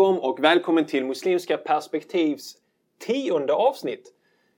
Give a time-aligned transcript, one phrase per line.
[0.00, 2.56] alaikum och välkommen till Muslimska perspektivs
[2.98, 4.14] tionde avsnitt.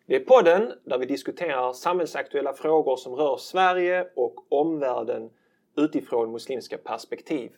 [0.06, 5.30] Det är podden där vi diskuterar samhällsaktuella frågor som rör Sverige och omvärlden
[5.76, 7.52] utifrån muslimska perspektiv.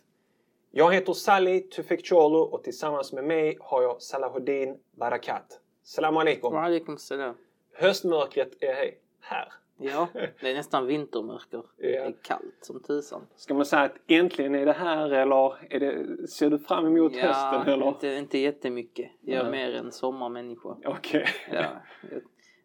[0.71, 5.61] Jag heter Sally Tufekcioglu och tillsammans med mig har jag Salahuddin Barakat.
[5.83, 6.53] Salam alaikum.
[6.53, 7.35] Wa alaikum salam.
[7.73, 9.53] Höstmörkret är här.
[9.77, 10.09] Ja,
[10.41, 11.63] det är nästan vintermörker.
[11.77, 13.27] Det är kallt som tusan.
[13.37, 17.13] Ska man säga att äntligen är det här eller är det, ser du fram emot
[17.15, 17.73] Ja, hösten?
[17.73, 17.89] Eller?
[17.89, 19.11] inte, inte jättemycket.
[19.21, 19.53] Jag är Nej.
[19.53, 20.77] mer en sommarmänniska.
[20.85, 21.27] Okej.
[21.53, 21.65] Ja.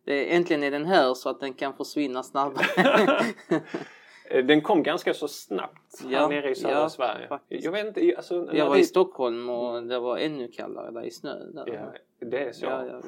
[0.03, 2.65] Det är, äntligen är den här så att den kan försvinna snabbare.
[4.43, 7.27] Den kom ganska så snabbt här Ja, nere i södra ja, Sverige.
[7.27, 7.63] faktiskt.
[7.65, 11.03] Jag vet inte, alltså, Jag var det- i Stockholm och det var ännu kallare där
[11.03, 11.33] i snö.
[11.53, 11.67] Där.
[11.67, 11.93] Ja,
[12.27, 12.65] det är så.
[12.65, 13.01] Ja, ja.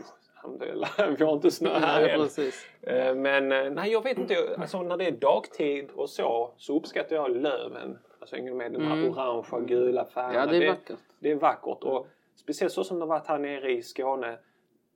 [0.44, 0.90] Alhamdulillah.
[1.18, 2.20] Vi har inte snö här Ja, än.
[2.20, 2.68] precis.
[2.82, 4.56] Eh, Men eh, nej, jag vet inte.
[4.58, 7.98] Alltså, när det är dagtid och så, så uppskattar jag löven.
[8.20, 9.10] Alltså med de här Mm.
[9.12, 10.36] orangea, gula färgerna.
[10.40, 10.98] Ja, det är vackert.
[11.20, 11.84] Det är vackert.
[11.84, 14.38] Och speciellt så som det har varit här nere i Skåne.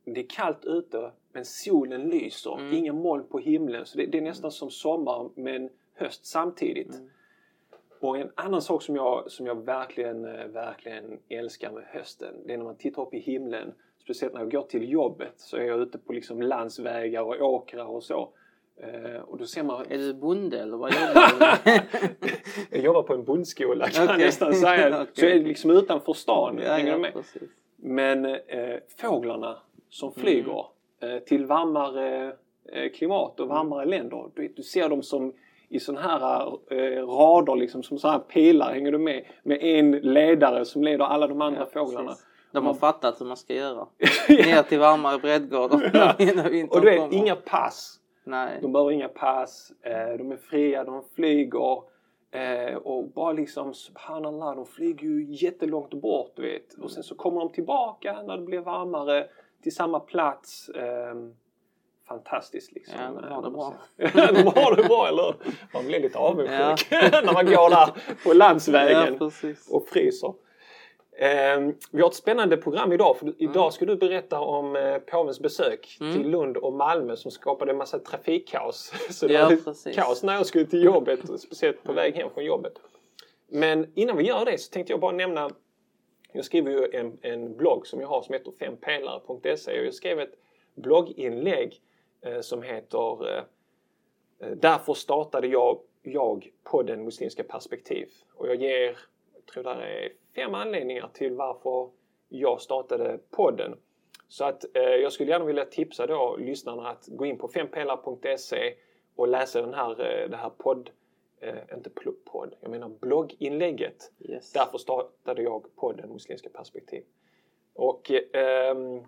[0.06, 2.60] Det är kallt ute, men solen lyser.
[2.60, 2.74] Mm.
[2.74, 3.86] Inga moln på himlen.
[3.86, 6.96] Så det, det är nästan som sommar, men höst samtidigt.
[6.96, 7.10] Mm.
[8.00, 12.54] Och en annan sak som jag, som jag verkligen, eh, verkligen älskar med hösten, det
[12.54, 13.74] är när man tittar upp i himlen.
[14.06, 17.86] Speciellt när jag går till jobbet så är jag ute på liksom landsvägar och åkrar
[17.86, 18.30] och så.
[18.78, 19.86] Eh, och då ser man...
[19.90, 21.40] Är du bonde eller vad jobbar du
[21.72, 21.82] med?
[22.72, 24.26] jag jobbar på en bondskola kan jag Okej.
[24.26, 24.92] nästan säga.
[24.96, 25.32] Så Okej.
[25.32, 26.60] är det liksom utanför stan.
[26.64, 27.14] ja, hänger ja, med?
[27.14, 27.50] precis.
[27.76, 29.58] Men eh, fåglarna
[29.90, 30.66] som flyger
[31.02, 32.34] eh, till varmare
[32.72, 34.30] eh, klimat och varmare länder.
[34.34, 35.34] Du, du ser dem som
[35.70, 39.26] i sådana här eh, rader, liksom, som sådana här pilar, hänger du med?
[39.44, 42.08] Med en ledare som leder alla de andra Ja, fåglarna.
[42.08, 42.26] precis.
[42.56, 43.88] De har fattat hur man ska göra.
[43.98, 44.08] Ja.
[44.30, 45.78] Ner till varmare breddgrader
[46.50, 48.00] vintern Och du vet, inga pass.
[48.24, 48.60] Nej.
[48.62, 49.72] De behöver inga pass.
[49.82, 51.82] Eh, de är fria, de flyger.
[52.32, 56.74] Eh, och bara liksom, subhanallah, de flyger ju jättelångt bort, du vet.
[56.74, 59.28] Och sen så kommer de tillbaka när det blir varmare
[59.64, 60.70] till samma plats.
[60.70, 61.16] Eh,
[62.08, 62.96] fantastiskt liksom.
[63.00, 63.74] Ja, de har det bra.
[64.34, 65.36] de har det bra, eller?
[65.74, 67.90] Man blir lite avundsjuk när man går där
[68.24, 69.26] på landsvägen Ja,
[69.70, 70.34] och fryser.
[71.18, 73.18] Eh, vi har ett spännande program idag.
[73.18, 76.14] För idag ska du berätta om eh, påvens besök Mm.
[76.14, 78.92] till Lund och Malmö som skapade en massa trafikkaos.
[79.10, 79.96] Så det Ja, var precis.
[79.96, 82.74] kaos när jag skulle till jobbet, speciellt på väg hem från jobbet.
[83.48, 85.50] Men innan vi gör det så tänkte jag bara nämna
[86.34, 90.20] jag skriver ju en, en blogg som jag har som heter fempelare.se och jag skrev
[90.20, 90.34] ett
[90.76, 91.82] blogginlägg
[92.22, 93.44] eh, som heter eh,
[94.56, 98.10] Därför startade jag, jag podden Muslimska perspektiv.
[98.34, 98.98] Och jag ger,
[99.54, 101.90] tror det är fem anledningar till varför
[102.30, 103.78] jag startade podden.
[104.28, 108.76] Så att eh, jag skulle gärna vilja tipsa då lyssnarna att gå in på fempelare.se
[109.16, 110.90] och läsa den här, eh, det här podd,
[111.40, 111.90] eh, inte
[112.26, 114.12] podd, jag menar blogginlägget.
[114.20, 114.52] Yes.
[114.52, 117.04] Därför startade jag podden Muslimska perspektiv.
[117.74, 119.04] Och ehm,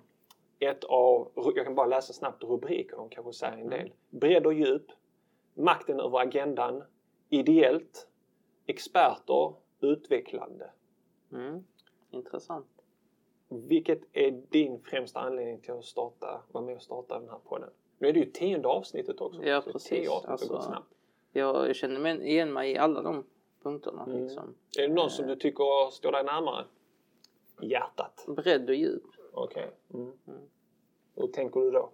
[0.59, 3.93] ett av, jag kan bara läsa snabbt rubrikerna, de kanske säger en del.
[4.09, 4.85] Bredd och djup,
[5.53, 6.83] makten över agendan,
[7.29, 8.07] ideellt,
[8.65, 10.69] experter, utvecklande.
[11.31, 11.63] Mm.
[12.11, 12.67] Intressant.
[13.49, 17.69] Vilket är din främsta anledning till att starta, vara med och starta den här podden?
[17.97, 19.43] Nu är det ju tionde avsnittet också.
[19.43, 20.09] Ja, precis.
[20.09, 20.83] Alltså.
[21.31, 23.23] Jag känner mig igen mig i alla de
[23.63, 24.03] punkterna.
[24.03, 24.23] Mm.
[24.23, 24.55] Liksom.
[24.77, 26.65] Är det någon som du tycker står dig närmare?
[27.61, 28.25] Hjärtat?
[28.27, 29.03] Bredd och djup.
[29.33, 29.71] Okej.
[29.93, 30.11] Mm.
[30.27, 30.39] Mm.
[31.15, 31.89] Hur tänker du då?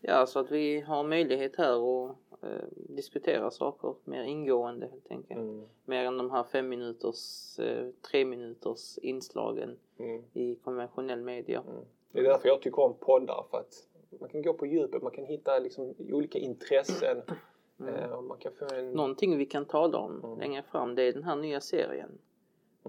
[0.00, 1.72] Ja, så att vi har möjlighet här
[2.10, 5.40] att eh, diskutera saker mer ingående helt enkelt.
[5.40, 5.62] Mm.
[5.84, 10.22] Mer än de här fem minuters, eh, tre minuters inslagen Mm.
[10.32, 11.60] i konventionell media.
[11.68, 11.84] Mm.
[12.12, 13.44] Det är därför jag tycker om poddar.
[13.50, 13.86] För att
[14.20, 17.22] man kan gå på djupet, man kan hitta liksom olika intressen.
[17.80, 17.94] Mm.
[17.94, 18.90] Eh, man kan få en...
[18.92, 20.38] Någonting vi kan tala om Mm.
[20.38, 22.18] längre fram det är den här nya serien.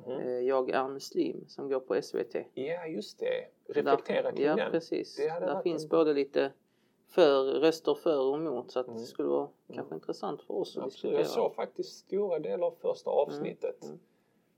[0.07, 2.35] Eh, Jag är muslim som går på SVT.
[2.53, 3.45] Ja, just det.
[3.73, 4.71] Reflektera kring ja, den.
[4.71, 5.15] precis.
[5.15, 6.51] Det hade Där finns en- både lite
[7.09, 8.99] för, röster för och emot så att Mm.
[8.99, 10.91] det skulle vara kanske intressant för oss att Absolut.
[10.93, 11.19] diskutera.
[11.19, 13.83] Jag såg faktiskt stora delar av första avsnittet.
[13.83, 13.99] Mm.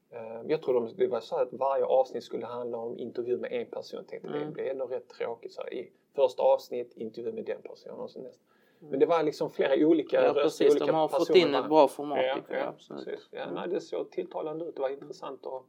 [0.09, 3.51] Eh, Jag tror de, det var så att varje avsnitt skulle handla om intervju med
[3.53, 4.03] en person.
[4.05, 4.53] Tänkte det Mm.
[4.53, 5.53] blir ändå rätt tråkigt.
[5.53, 8.43] Så här, I första avsnitt intervju med den personen och så nästa.
[8.79, 10.27] Men det var liksom flera olika Mm.
[10.27, 10.71] Ja, röster, precis.
[10.81, 13.05] olika De har fått personer in ett bra format Ja, ja, Absolut.
[13.05, 13.27] precis.
[13.31, 13.55] Ja, Mm.
[13.55, 14.75] nej, det såg tilltalande ut.
[14.75, 15.63] Det var intressant att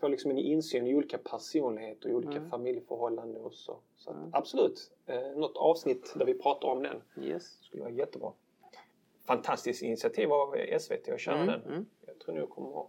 [0.00, 2.50] få liksom en insyn i olika personligheter och olika Mm.
[2.50, 3.76] familjeförhållanden och så.
[3.96, 4.30] så att, Mm.
[4.32, 7.58] Absolut, eh, något avsnitt där vi pratar om den Yes.
[7.62, 8.32] skulle vara jättebra.
[9.26, 11.46] Fantastiskt initiativ av SVT att köra Mm.
[11.46, 11.62] den.
[11.72, 11.86] Mm.
[12.06, 12.86] Jag tror nog kommer att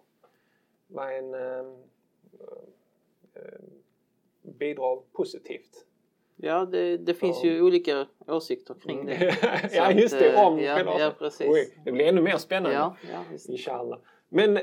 [0.88, 1.60] vara en eh,
[3.36, 3.60] eh,
[4.42, 5.86] bidra positivt.
[6.36, 7.50] Ja, det, det finns Ja.
[7.50, 9.36] ju olika åsikter kring det.
[9.72, 10.32] Så ja, just det.
[10.34, 11.20] eh, Om ja, själva ja, avsnittet.
[11.20, 11.48] precis.
[11.50, 12.76] Oj, det blir ännu mer spännande.
[12.78, 13.24] Ja, ja.
[13.50, 14.00] Inshallah.
[14.30, 14.60] Men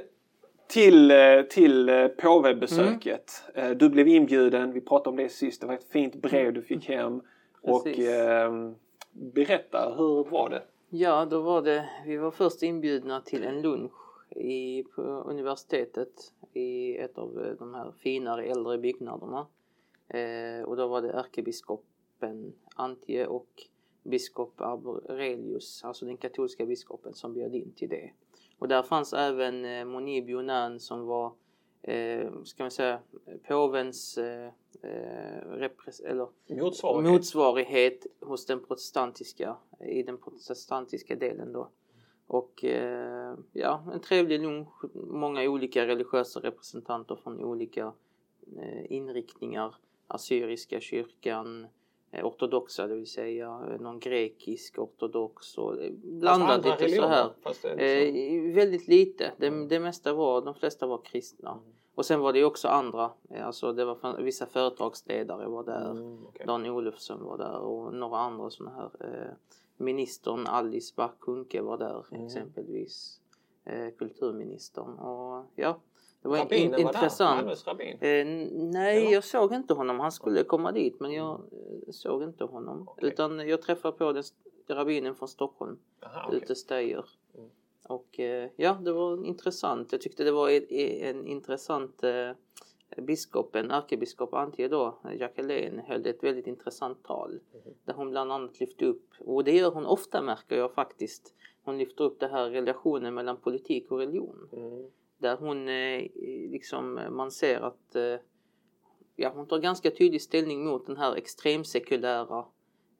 [0.73, 3.45] till, eh, till eh, påvebesöket.
[3.55, 3.79] Mm.
[3.79, 6.89] Du blev inbjuden, vi pratade om det sist, det var ett fint brev du fick
[6.89, 7.21] hem.
[7.63, 8.71] Och eh,
[9.13, 10.63] berätta, hur var det?
[10.89, 13.93] Ja, då var det, vi var först inbjudna till en lunch
[14.31, 19.47] i, på universitetet i ett av de här finare äldre byggnaderna.
[20.09, 23.49] Eh, och då var det ärkebiskopen Antje och
[24.03, 28.11] biskop Aurelius, alltså den katolska biskopen som bjöd in till det.
[28.63, 31.33] Och där fanns även eh, Moni Bionan som var,
[31.83, 33.01] eh, ska man säga,
[33.49, 34.47] påvens eh,
[34.83, 35.71] eh
[36.05, 37.13] eller motsvarighet.
[37.13, 41.69] motsvarighet hos den protestantiska, i den protestantiska delen då.
[42.27, 44.85] Och eh, ja, en trevlig lunch.
[44.95, 47.93] Många olika religiösa representanter från olika
[48.59, 49.75] eh, inriktningar.
[50.07, 51.67] Assyriska kyrkan,
[52.13, 57.33] ortodoxa det vill säga eh, någon grekisk ortodox och eh, blandat lite så här.
[57.65, 59.33] Eh, väldigt lite.
[59.37, 59.69] Det, mm.
[59.69, 61.51] det mesta var, de flesta var kristna.
[61.51, 61.63] Mm.
[61.95, 63.11] Och sen var det också andra,
[63.43, 65.91] alltså det var vissa företagsledare var där.
[65.91, 66.47] Mm, okay.
[66.47, 69.33] Dan Olofsson var där och några andra sådana här eh,
[69.77, 71.11] ministern Alice Bah
[71.63, 72.27] var där mm.
[72.27, 73.21] exempelvis.
[73.65, 75.81] Eh, kulturministern och ja,
[76.23, 77.67] det var Rabinen in, intressant.
[77.67, 80.01] Var där, eh, nej, jag såg inte honom.
[80.01, 82.89] Han skulle komma dit men jag eh, såg inte honom.
[82.89, 83.09] Okay.
[83.09, 84.23] Utan jag träffade på den,
[84.69, 86.39] rabbinen från Stockholm, Aha, okay.
[86.39, 87.05] ute Steyer.
[87.35, 87.51] Mm.
[87.83, 89.93] Och eh, ja, det var intressant.
[89.93, 92.31] Jag tyckte det var en, en intressant eh,
[92.97, 97.31] biskopen, ärkebiskop Antje då, Jacqueline, höll ett väldigt intressant tal.
[97.31, 97.75] Mm.
[97.85, 101.79] Där hon bland annat lyfte upp, och det gör hon ofta märker jag faktiskt, hon
[101.79, 104.49] lyfter upp det här relationen mellan politik och religion.
[104.53, 104.91] Mm.
[105.23, 106.11] Där hon eh,
[106.51, 108.17] liksom, man ser att eh,
[109.17, 112.45] ja, hon tar ganska tydlig ställning mot den här extremsekulära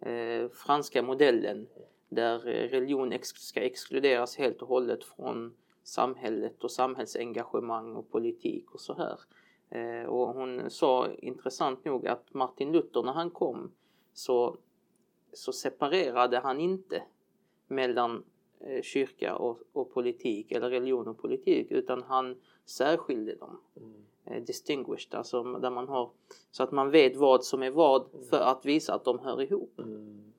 [0.01, 1.69] eh, franska modellen
[2.09, 8.71] där eh, religion ex ska exkluderas helt och hållet från samhället och samhällsengagemang och politik
[8.71, 9.19] och så här.
[9.71, 13.73] Eh, och hon sa intressant nog att Martin Luther när han kom
[14.13, 14.57] så,
[15.33, 17.03] så separerade han inte
[17.67, 18.25] mellan
[18.83, 22.37] kyrka och, och, politik eller religion och politik utan han
[22.67, 23.61] särskilde dem.
[23.77, 23.93] Mm.
[24.25, 26.11] Eh, distinguished, alltså där man har
[26.51, 29.79] så att man vet vad som är vad för att visa att de hör ihop.
[29.79, 30.33] Mm.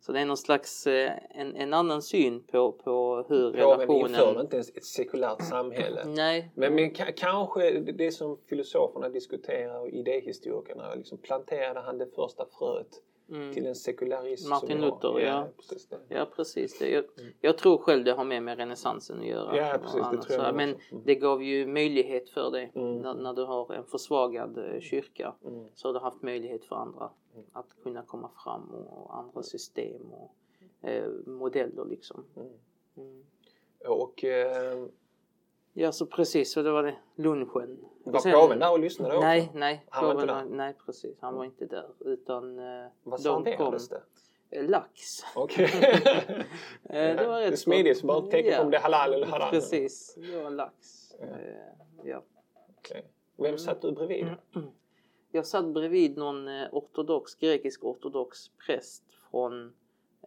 [0.00, 4.12] Så det är någon slags eh, en, en annan syn på, på hur ja, relationen...
[4.12, 6.04] Ja, men inte ett sekulärt samhälle.
[6.06, 6.50] Nej.
[6.54, 13.02] Men, men kanske det som filosoferna diskuterar och idéhistorikerna, liksom planterade han det första fröet
[13.28, 13.52] mm.
[13.52, 14.48] till en sekularism.
[14.48, 15.18] Martin Luther, ja.
[15.20, 15.88] Ja precis.
[15.88, 16.00] Det.
[16.08, 16.90] Ja, precis det.
[16.90, 17.32] Jag, mm.
[17.40, 19.56] jag, tror själv det har mer med renässansen att göra.
[19.56, 20.02] Ja, precis.
[20.12, 21.02] Det tror jag Men mm.
[21.04, 22.70] det gav ju möjlighet för det.
[22.74, 22.98] Mm.
[22.98, 25.66] När, när, du har en försvagad eh, kyrka mm.
[25.74, 27.10] så har du haft möjlighet för andra
[27.52, 30.34] att kunna komma fram och andra system och
[30.88, 32.24] eh, modeller liksom.
[33.86, 34.86] Och eh,
[35.78, 36.52] Ja, så precis.
[36.52, 37.78] Så det var det lunchen.
[38.04, 39.26] Var sen, påven där och lyssnade också?
[39.26, 39.86] Nej, nej.
[39.88, 40.44] Han var inte där?
[40.44, 41.16] Nej, precis.
[41.20, 41.86] Han var inte där.
[42.00, 44.02] Utan eh, Vad serverades det?
[44.50, 45.20] Eh, lax.
[45.34, 45.64] Okej.
[45.64, 46.42] Okay.
[46.88, 48.02] Eh, det var rätt smidigt.
[48.02, 48.62] Bara tänka ja.
[48.62, 49.50] om det är halal eller haram.
[49.50, 50.14] Precis.
[50.14, 50.76] Det var lax.
[51.20, 51.26] Ja.
[52.04, 52.22] ja.
[52.78, 53.02] Okay.
[53.36, 54.26] Vem satt du bredvid?
[55.32, 59.72] Jag satt bredvid någon ortodox, grekisk ortodox präst från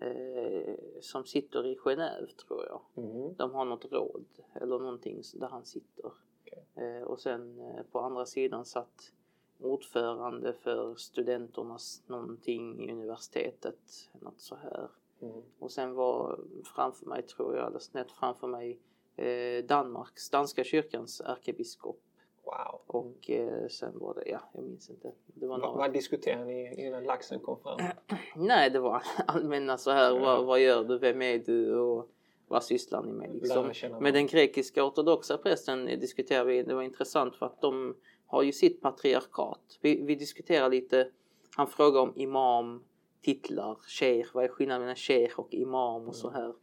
[0.02, 2.82] eh, som sitter i Genève tror jag.
[2.96, 3.34] Mm.
[3.36, 6.06] De har något råd eller någonting där han sitter.
[6.06, 6.86] Okay.
[6.86, 9.12] Eh, och sen eh, på andra sidan satt
[9.60, 14.90] ordförande för studenternas någonting i universitetet, något så här.
[15.22, 15.42] Mm.
[15.60, 16.40] Och sen var
[16.76, 18.80] framför mig, tror jag, eller snett framför mig,
[19.16, 22.02] eh, Danmarks, danska kyrkans ärkebiskop
[22.50, 22.82] Wow.
[22.88, 25.12] Och eh, sen var det, ja, jag minns inte.
[25.26, 25.78] Det var några...
[25.78, 27.80] Vad diskuterade ni innan laxen kom fram?
[28.36, 30.20] Nej, det var allmänna så här, ja.
[30.20, 32.10] vad, vad, gör du, vem är du och
[32.48, 33.36] vad sysslar ni med?
[33.36, 33.72] Liksom.
[34.02, 38.52] Med den grekiska ortodoxa prästen diskuterade vi, det var intressant för att de har ju
[38.52, 39.80] sitt patriarkat.
[39.82, 41.08] Vi, vi diskuterar lite,
[41.56, 42.84] han frågar om imam,
[43.22, 46.54] titlar, sheikh, vad är skillnaden mellan sheikh och imam och så här.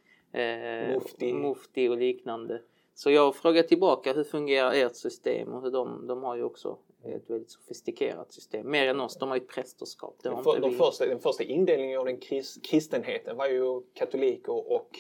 [0.41, 1.33] Eh, mufti.
[1.33, 2.63] mufti och liknande.
[2.99, 6.79] Så jag frågar tillbaka hur fungerar ert system och hur de, de har ju också
[7.05, 8.71] ett väldigt sofistikerat system.
[8.71, 10.17] Mer än oss, de har ju ett prästerskap.
[10.23, 14.97] Det för, de första, den första indelningen av den krist, kristenheten var ju katoliker och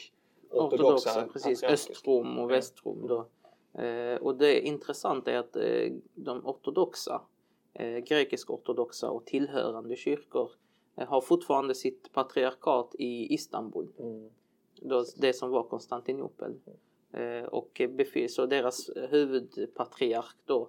[0.51, 0.75] ortodoxa.
[0.77, 3.27] ortodoxa precis, Östrom och Västrom då.
[3.83, 7.23] Eh, och det intressanta är att eh, de ortodoxa,
[7.75, 10.51] eh, grekisk-ortodoxa och tillhörande kyrkor
[10.97, 13.89] eh, har fortfarande sitt patriarkat i Istanbul.
[13.99, 14.31] Mm.
[14.81, 16.51] Då, det som var Konstantinopel.
[16.67, 16.79] Mm.
[17.13, 17.81] Eh, och
[18.29, 20.69] så deras huvudpatriark då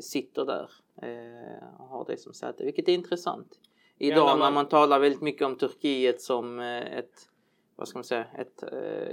[0.00, 0.70] sitter där
[1.02, 3.60] eh, och har det som säte, vilket är intressant.
[3.98, 4.38] Idag ja, när, man...
[4.38, 7.28] när man talar väldigt mycket om Turkiet som eh, ett
[7.78, 8.64] vad ska man säga, ett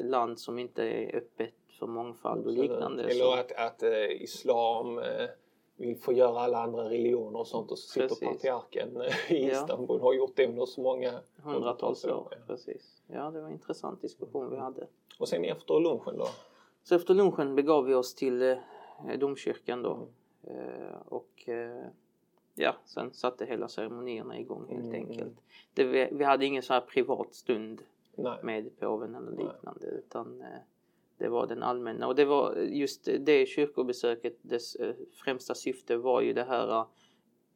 [0.05, 3.03] land som inte är öppet för mångfald och liknande.
[3.03, 5.29] Eller så, att, att eh, islam eh,
[5.77, 8.27] vill få göra alla andra religioner och sånt och så sitter Precis.
[8.27, 9.51] patriarken eh, i Ja.
[9.51, 11.13] Istanbul har gjort det under så många
[11.43, 12.27] hundratals år.
[12.31, 12.37] Ja.
[12.47, 13.01] Precis.
[13.07, 14.87] Ja, det var en intressant diskussion vi hade.
[15.19, 16.27] Och sen efter lunchen då?
[16.83, 18.57] Så efter lunchen begav vi oss till eh,
[19.19, 20.07] domkyrkan då.
[20.43, 21.85] Eh, och eh,
[22.55, 25.37] ja, sen satte hela ceremonierna igång helt Mm, enkelt.
[25.73, 27.81] Det, vi, hade ingen så här privat stund
[28.15, 28.39] Nej.
[28.43, 29.45] med påven eller Nej.
[29.45, 30.47] liknande utan eh,
[31.17, 34.77] det var den allmänna och det var just det kyrkobesöket dess
[35.11, 36.85] främsta syfte var ju det här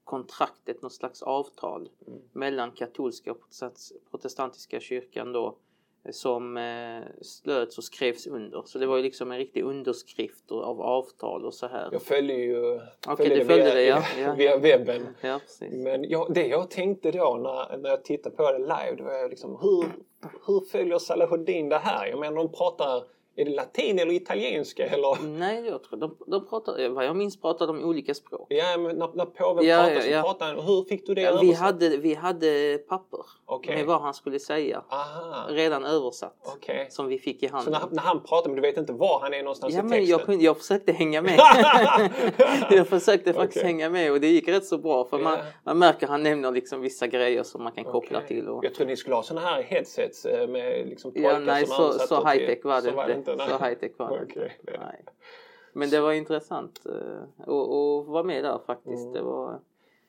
[0.04, 2.20] kontraktet, något slags avtal Mm.
[2.32, 5.58] mellan katolska och protestant- protestantiska kyrkan då
[6.12, 8.64] som eh, slöts och skrevs under.
[8.66, 11.90] Så det var ju liksom en riktig underskrift av avtal och så här.
[11.92, 14.04] Jag följer ju Okej, du följde via, det, ja.
[14.20, 14.36] ja.
[14.36, 15.08] via webben.
[15.22, 15.40] Ja.
[15.72, 19.30] Men jag, det jag tänkte då när, när jag tittade på det live, det var
[19.30, 19.86] liksom hur,
[20.48, 22.08] hur följer Salahuddin det här?
[22.08, 23.04] Jag menar de pratar,
[23.40, 25.18] är det latin eller italienska eller?
[25.28, 28.48] Nej, jag tror de, de pratar, vad jag minns pratar de olika språk.
[28.50, 30.22] Ja, men när, när påven Ja, pratar ja, så ja.
[30.22, 33.76] pratar han, hur fick du det Ja, vi, hade, vi hade papper Okej.
[33.76, 34.84] med vad han skulle säga.
[34.90, 36.36] Aha, Redan översatt.
[36.56, 36.88] okej.
[36.90, 37.74] Som vi fick i Så handen.
[37.74, 39.92] när, när han pratar, men du vet inte var han är någonstans Ja, i men
[39.92, 40.10] texten?
[40.12, 41.40] jag, kunde, jag försökte hänga med.
[42.70, 46.08] jag försökte faktiskt hänga med och det gick rätt så bra för man, man märker
[46.08, 48.48] han nämner liksom vissa grejer som man kan koppla till.
[48.48, 51.76] Och, Jag tror ni skulle ha såna här headsets eh, med liksom ja, nej, som
[51.76, 52.96] så, så till- high tech var det så
[53.32, 53.46] inte.
[53.46, 53.58] nej.
[53.60, 54.80] Så high tech var det Okej, inte.
[54.80, 55.06] Nej.
[55.74, 59.02] Men det var intressant eh, att att vara med där faktiskt.
[59.02, 59.14] Mm.
[59.14, 59.60] Det var,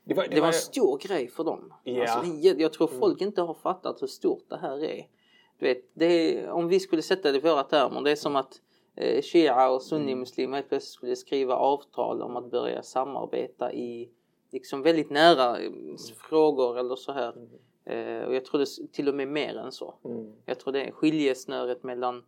[0.04, 1.74] Det var, det var en stor grej för dem.
[1.84, 2.02] Ja.
[2.02, 3.00] Alltså, det jag tror Mm.
[3.00, 5.06] folk inte har fattat hur stort det här är.
[5.58, 8.36] Du vet, det är, om vi skulle sätta det i våra termer, det är som
[8.36, 8.60] att
[8.96, 14.10] eh, shia och sunnimuslimer helt plötsligt skulle skriva avtal om att börja samarbeta i
[14.52, 15.70] liksom väldigt nära eh,
[16.28, 17.34] frågor eller så här.
[17.84, 19.94] Eh, och jag tror det till och med mer än så.
[20.04, 20.32] Mm.
[20.46, 22.22] Jag tror det är skiljesnöret mellan eh,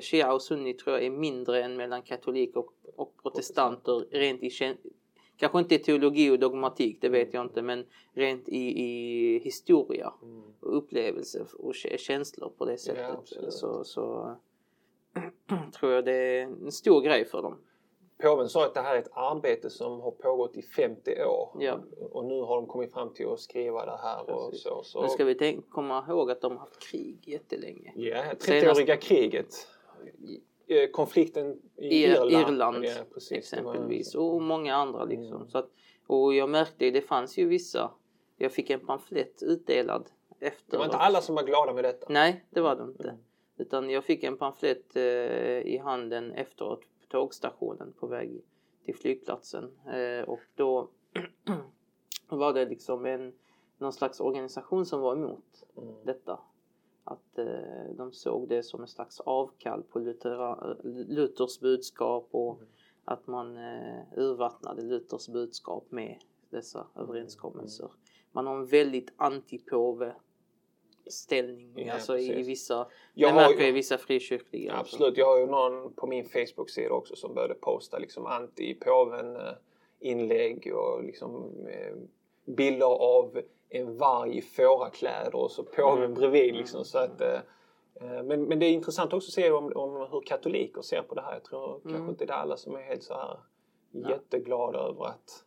[0.00, 4.50] shia och sunni tror jag är mindre än mellan katolik och, och protestanter rent i
[5.36, 10.12] Kanske inte i teologi och dogmatik, det vet jag inte, men rent i, i historia
[10.22, 10.42] Mm.
[10.60, 13.10] och upplevelse och kä- känslor på det sättet.
[13.10, 13.52] absolut.
[13.52, 14.36] så, så
[15.78, 17.58] tror jag det är en stor grej för dem.
[18.22, 21.78] Påven sa att det här är ett arbete som har pågått i 50 år Ja.
[22.10, 24.82] och nu har de kommit fram till att skriva det här och så.
[24.84, 25.02] så.
[25.02, 27.92] Nu ska vi tänk- komma ihåg att de har haft krig jättelänge.
[27.96, 29.68] Ja, Senast- 30-åriga kriget.
[30.66, 32.30] Eh, Konflikten i I Irland.
[32.32, 33.32] Irland, ja, precis.
[33.32, 35.36] Exempelvis och många andra liksom.
[35.36, 35.48] Mm.
[35.48, 35.70] Så att,
[36.06, 37.90] och jag märkte ju, det fanns ju vissa,
[38.36, 40.70] jag fick en pamflett utdelad efter.
[40.70, 42.06] Det var inte alla som var glada med detta.
[42.10, 43.08] Nej, det var det inte.
[43.08, 43.20] Mm.
[43.56, 45.02] Utan jag fick en pamflett eh,
[45.58, 48.40] i handen efteråt på tågstationen på väg
[48.84, 49.70] till flygplatsen.
[49.94, 50.88] Eh, och då
[52.28, 53.32] var det liksom en,
[53.78, 55.44] någon slags organisation som var emot
[55.76, 55.94] Mm.
[56.04, 56.40] detta.
[57.04, 62.68] Att eh, de såg det som en slags avkall på Luthera, Luthers budskap och Mm.
[63.04, 66.18] att man eh, urvattnade Luthers budskap med
[66.50, 67.90] dessa överenskommelser.
[68.32, 70.14] Man har en väldigt antipåve
[71.06, 74.72] ställning Ja, alltså i, vissa, Jag märker ju- jag i vissa frikyrkliga.
[74.72, 74.96] alltså.
[74.96, 79.52] Absolut, jag har ju någon på min Facebook-sida också som började posta liksom anti-påven eh,
[80.00, 81.52] inlägg och liksom
[82.44, 83.40] bilder av
[83.72, 86.14] en varg i fårakläder och så påven Mm.
[86.14, 87.34] bredvid liksom så att eh,
[87.94, 91.14] eh, men, men det är intressant också att se om, om hur katoliker ser på
[91.14, 91.32] det här.
[91.32, 91.92] Jag tror Mm.
[91.92, 93.38] kanske inte det är alla som är helt så här
[93.90, 94.10] Nej.
[94.10, 95.44] jätteglada över att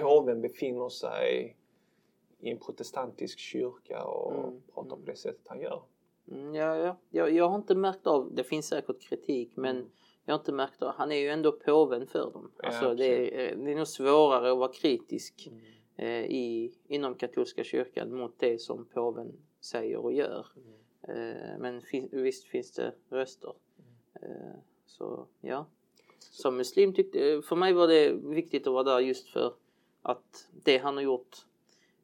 [0.00, 1.56] påven befinner sig
[2.40, 4.62] i en protestantisk kyrka och Mm.
[4.74, 5.82] pratar på det sättet han gör.
[6.30, 6.96] Mm, ja, ja.
[7.10, 9.90] Jag, jag har inte märkt av, det finns säkert kritik men Mm.
[10.24, 12.50] jag har inte märkt av, han är ju ändå påven för dem.
[12.62, 13.06] Ja, Alltså det,
[13.50, 15.52] är, det är nog svårare att vara kritisk eh,
[16.02, 20.46] Eh, i, inom katolska kyrkan mot det som påven säger och gör.
[21.02, 23.54] Eh, men fin, visst finns det röster.
[24.22, 25.66] Eh, så ja.
[26.18, 29.54] Som muslim tyckte, eh, för mig var det viktigt att vara där just för
[30.02, 31.36] att det han har gjort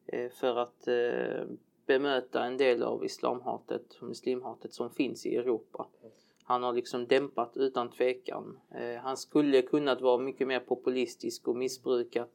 [0.07, 1.45] eh, för att eh,
[1.87, 5.87] bemöta en del av islamhatet och muslimhatet som finns i Europa.
[6.43, 8.59] Han har liksom dämpat utan tvekan.
[8.75, 12.31] Eh, han skulle kunnat vara mycket mer populistisk och missbrukat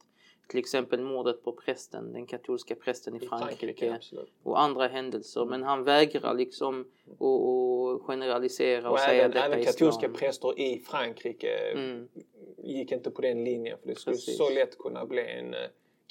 [0.52, 3.98] till exempel mordet på prästen, den katolska prästen i I Frankrike
[4.42, 5.44] och andra händelser.
[5.44, 6.80] Men han vägrar liksom
[7.18, 10.12] att att generalisera och, Och säga även, detta även katolska islam.
[10.18, 12.08] präster i Frankrike Mm.
[12.58, 14.36] gick inte på den linjen för det skulle Precis.
[14.36, 15.60] så lätt kunna bli en uh,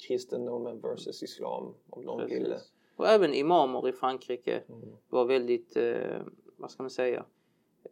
[0.08, 2.36] kristendomen versus islam om de Precis.
[2.38, 2.56] ville.
[2.96, 4.80] Och även imamer i Frankrike Mm.
[5.08, 6.20] var väldigt, eh,
[6.56, 7.24] vad ska man säga,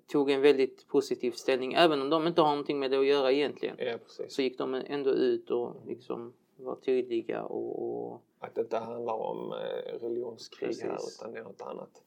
[0.07, 1.75] tog en väldigt positiv ställning.
[1.75, 3.77] Även om de inte har någonting med det att göra egentligen.
[3.79, 3.99] Ja.
[4.29, 6.33] Så gick de ändå ut och liksom
[6.65, 11.19] var tydliga och, och Att det inte handlar om eh, religionskrig här Precis.
[11.21, 12.03] utan det är något annat.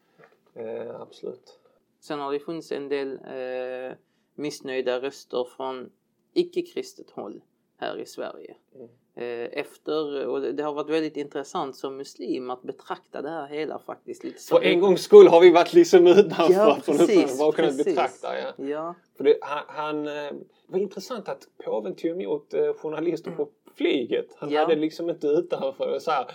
[0.54, 1.60] Eh, absolut.
[2.00, 3.96] Sen har det funnits en del eh,
[4.36, 5.92] missnöjda röster från
[6.34, 7.42] icke-kristet håll
[7.78, 8.56] här i Sverige.
[8.76, 8.90] Mm.
[9.16, 13.80] Eh, efter, och det har varit väldigt intressant som muslim att betrakta det här hela
[13.80, 14.58] faktiskt lite som...
[14.58, 17.40] För en gångs skull har vi varit liksom utanför Ja, från precis.
[17.40, 18.40] Bara kunnat betrakta.
[18.40, 18.66] Ja.
[18.66, 23.32] Ja, För det, han, han, eh, det var intressant att påven tog emot eh, journalister
[23.32, 24.28] på flyget.
[24.38, 24.62] Han Ja.
[24.62, 26.26] hade liksom inte utanför så här,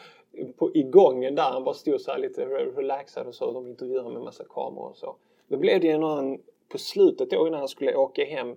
[0.56, 1.42] på, i gången där.
[1.50, 3.52] Han bara stod så här lite re- relaxad och så.
[3.52, 5.16] De intervjuade med massa kameror och så.
[5.48, 8.56] Då blev det ju någon på slutet då innan han skulle åka hem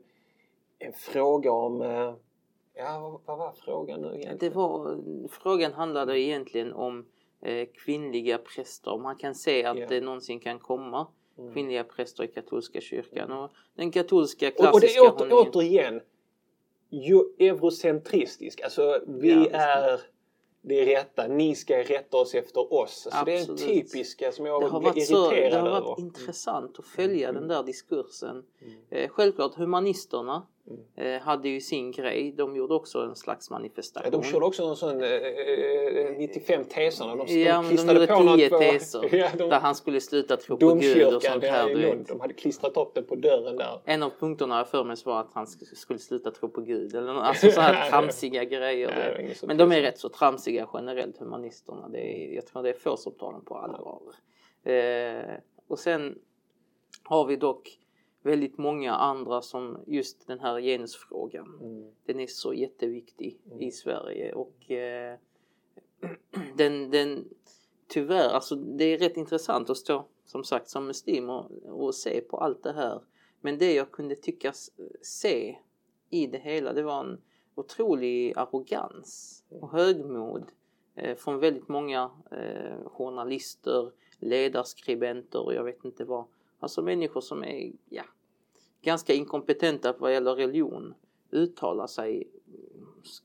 [0.79, 2.13] en fråga om eh,
[2.73, 4.37] Ja, vad, var frågan nu egentligen?
[4.39, 4.97] det var,
[5.29, 7.05] frågan handlade egentligen om
[7.41, 8.97] eh, kvinnliga präster.
[8.97, 9.85] Man kan se att Ja.
[9.89, 11.07] det någonsin kan komma
[11.37, 11.53] Mm.
[11.53, 13.31] kvinnliga präster i katolska kyrkan.
[13.31, 15.01] Och den katolska Och, och det klassiska...
[15.03, 16.01] är åter, återigen
[17.39, 18.61] eurocentristisk.
[18.61, 19.99] Alltså vi Ja, är
[20.63, 23.07] det rätta, ni ska rätta oss efter oss.
[23.11, 25.81] Alltså, det är en typiska som jag det har varit, så, det irriterad har över.
[25.81, 27.41] varit intressant att följa Mm.
[27.41, 28.43] den där diskursen.
[28.61, 28.73] Mm.
[28.89, 31.15] Eh, självklart humanisterna Mm.
[31.15, 32.33] eh, hade ju sin grej.
[32.37, 34.11] De gjorde också en slags manifestation.
[34.11, 37.15] de körde också en sån eh, eh, 95 teserna.
[37.15, 39.59] De, Ja, de men de klistrade gjorde på något tio på- teser ja, de, där
[39.59, 41.75] han skulle sluta tro på Gud och sånt här.
[41.75, 42.05] Lund.
[42.07, 43.81] De hade klistrat upp den på dörren där.
[43.85, 46.95] En av punkterna jag för mig var att han sk- skulle sluta tro på Gud.
[46.95, 49.15] Eller alltså så här tramsiga grejer.
[49.41, 51.89] Ja, Men de är rätt så tramsiga generellt, humanisterna.
[51.89, 54.01] Det är, jag tror det är få som tar dem på allvar.
[54.63, 55.35] Eh,
[55.67, 56.15] och sen
[57.03, 57.77] har vi dock
[58.21, 61.59] väldigt många andra som just den här genusfrågan.
[61.61, 61.91] Mm.
[62.05, 63.61] Den är så jätteviktig Mm.
[63.61, 65.17] i Sverige och eh,
[66.55, 67.29] den, den
[67.87, 72.21] tyvärr, alltså det är rätt intressant att stå som sagt som muslim och, och se
[72.21, 73.01] på allt det här.
[73.41, 75.57] Men det jag kunde tyckas se
[76.09, 77.21] i det hela det var en
[77.55, 80.51] otrolig arrogans och högmod
[80.95, 86.25] eh, från väldigt många eh, journalister, ledarskribenter och jag vet inte vad.
[86.61, 88.03] Alltså människor som är ja,
[88.81, 90.93] ganska inkompetenta vad gäller religion
[91.31, 92.27] uttalar sig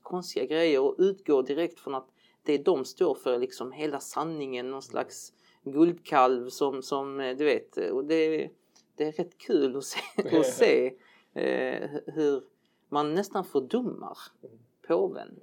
[0.02, 2.08] konstiga grejer och utgår direkt från att
[2.42, 5.32] det de står för liksom hela sanningen, någon slags
[5.64, 8.50] guldkalv som, som eh, du vet, och det,
[8.94, 10.00] det är rätt kul att se,
[10.38, 10.94] att se
[11.34, 12.44] eh, hur
[12.88, 14.18] man nästan fördummar
[14.86, 15.40] påven.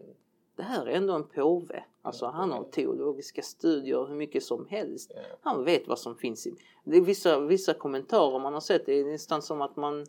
[0.55, 1.83] Det här är ändå en påve.
[2.01, 5.11] Alltså han har teologiska studier hur mycket som helst.
[5.41, 6.55] Han vet vad som finns i...
[6.83, 10.05] Det är vissa, vissa kommentarer man har sett, det är nästan som att man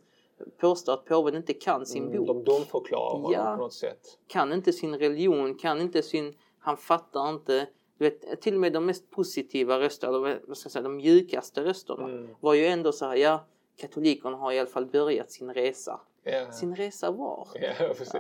[0.59, 3.45] påstår att påven inte kan sin Mm, bok De domförklarar honom Ja.
[3.57, 4.19] på något sätt.
[4.27, 6.35] kan inte sin religion, kan inte sin...
[6.59, 7.69] Han fattar inte...
[7.99, 11.65] Du vet, till och med de mest positiva rösterna, eller vad ska säga, de mjukaste
[11.65, 12.29] rösterna Mm.
[12.41, 13.45] var ju ändå så här, ja,
[13.77, 16.01] katolikerna har i alla fall börjat sin resa.
[16.25, 16.51] Ja.
[16.53, 17.49] Sin resa var?
[17.55, 18.15] Ja, precis.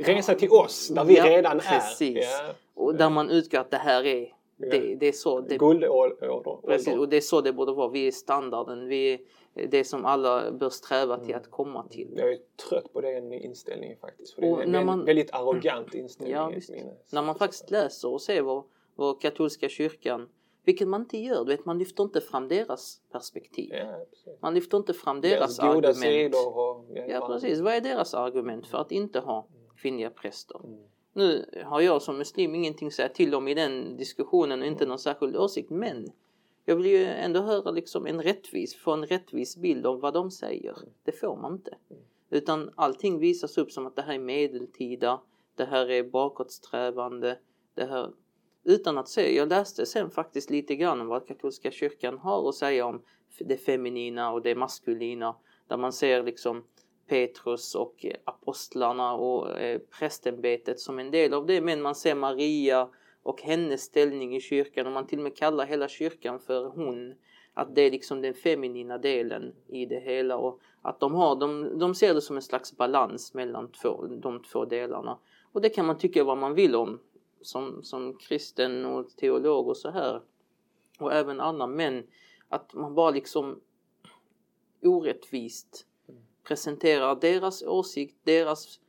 [0.00, 2.16] Resa till oss, där vi redan precis.
[2.16, 2.54] är.
[2.74, 6.66] Och där man utgår att det här är, det, det är så det, Guldålder.
[6.66, 7.88] precis, och det är så det borde vara.
[7.88, 9.18] Vi är standarden, vi är
[9.68, 11.40] det som alla bör sträva till Mm.
[11.40, 12.14] att komma till.
[12.16, 12.38] Jag är
[12.68, 14.34] trött på den inställningen faktiskt.
[14.34, 16.34] För det är en man- väldigt arrogant inställning.
[16.36, 16.52] Ja,
[17.12, 18.64] När man faktiskt läser och ser vad,
[18.94, 20.28] vad katolska kyrkan,
[20.66, 23.70] vilket man inte gör, du vet, man lyfter inte fram deras perspektiv.
[23.72, 24.04] Ja.
[24.40, 25.96] Man lyfter inte fram deras goda argument.
[25.96, 26.84] sidor och...
[27.08, 27.60] Ja, precis.
[27.60, 30.60] Vad är deras argument för att inte ha kvinnliga präster?
[30.64, 30.78] Mm.
[31.12, 34.86] Nu har jag som muslim ingenting att säga till om i den diskussionen och inte
[34.86, 36.12] någon särskild åsikt, men
[36.64, 40.30] jag vill ju ändå höra liksom en rättvis, få en rättvis bild av vad de
[40.30, 40.76] säger.
[41.04, 41.76] Det får man inte.
[42.30, 45.20] Utan allting visas upp som att det här är medeltida,
[45.54, 47.38] det här är bakåtsträvande,
[47.74, 48.10] det här
[48.66, 49.36] utan att se.
[49.36, 53.02] Jag läste sen faktiskt lite grann om vad katolska kyrkan har att säga om
[53.38, 55.36] det feminina och det maskulina.
[55.68, 56.64] Där man ser liksom
[57.08, 61.60] Petrus och eh, apostlarna och eh, prästämbetet som en del av det.
[61.60, 62.88] Men man ser Maria
[63.22, 67.14] och hennes ställning i kyrkan och man till och med kallar hela kyrkan för hon.
[67.54, 71.78] Att det är liksom den feminina delen i det hela och att de har, de,
[71.78, 75.18] de ser det som en slags balans mellan två, de två delarna.
[75.52, 77.00] Och det kan man tycka vad man vill om
[77.46, 80.22] som, som kristen och teolog och så här.
[80.98, 82.06] Och även andra män,
[82.48, 83.60] att man bara liksom
[84.82, 85.86] orättvist
[86.42, 88.80] presenterar deras åsikt, deras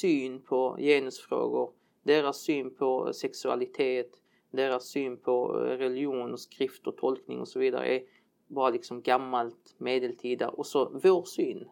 [0.00, 4.10] syn på genusfrågor, deras syn på sexualitet,
[4.50, 8.02] deras syn på eh, religion och skrift och tolkning och så vidare är
[8.46, 11.68] bara liksom gammalt, medeltida och så vår syn.